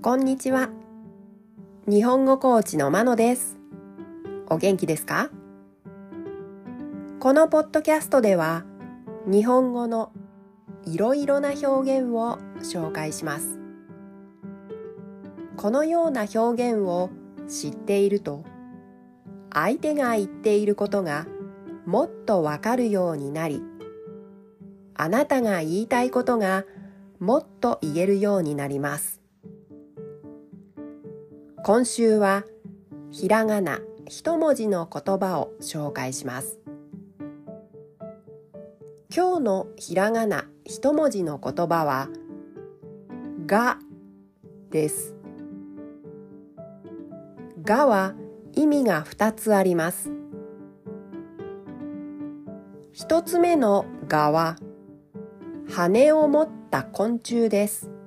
[0.00, 0.70] こんにちは。
[1.88, 3.58] 日本語コーチのまのです。
[4.48, 5.28] お元気ですか？
[7.18, 8.64] このポッドキャストでは
[9.26, 10.12] 日本語の
[10.86, 13.58] いろいろな表現を紹介します。
[15.56, 17.10] このような表現を
[17.48, 18.44] 知っていると
[19.52, 21.26] 相手が言っていることが
[21.86, 23.64] もっとわかるようになり
[24.94, 26.64] あなたが言いたいことが
[27.18, 29.17] もっと言えるようになります。
[31.64, 32.44] 今週は
[33.10, 36.58] ひらがな一文字の言葉を紹介します。
[39.14, 42.08] 今日のひらがな一文字の言葉は
[43.46, 43.78] が
[44.70, 45.14] です。
[47.62, 48.14] がは
[48.54, 50.10] 意味が二つあります。
[52.92, 54.56] 一つ目のがは
[55.70, 57.97] 羽を持った昆虫です。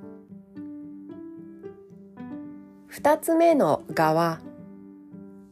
[2.94, 4.42] 二つ目のがは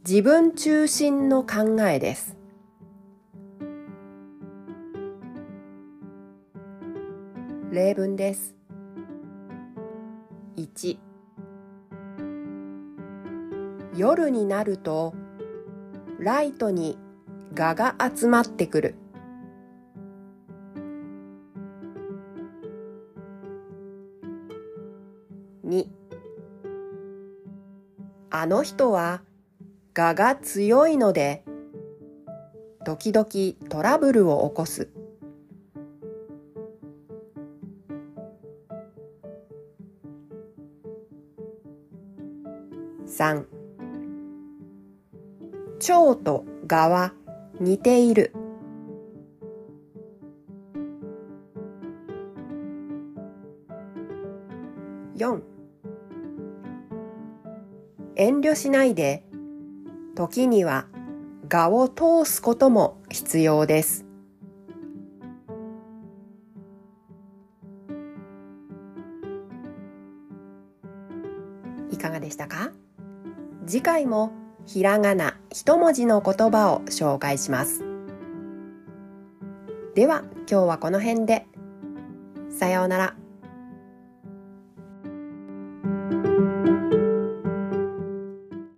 [0.05, 2.35] 自分中心の考えです。
[7.71, 8.57] 例文です。
[10.57, 10.97] 1
[13.95, 15.13] 夜になると
[16.19, 16.97] ライトに
[17.55, 18.95] 蛾が集まってくる。
[25.65, 25.98] 2
[28.31, 29.21] あの人は
[29.97, 31.43] 我が強いので
[32.85, 33.27] 時々
[33.69, 34.89] トラブルを起こす。
[43.07, 43.45] 3
[45.79, 47.13] 蝶と蛾は
[47.59, 48.33] 似ている。
[55.17, 55.58] 4
[58.21, 59.23] 遠慮しないで
[60.13, 60.87] 時には
[61.47, 64.05] 画を通すことも必要です。
[71.89, 72.71] いかがでしたか？
[73.65, 74.33] 次回も
[74.65, 77.85] ひらがな一文字の言葉を紹介します。
[79.95, 81.45] では今日はこの辺で。
[82.49, 83.15] さようなら。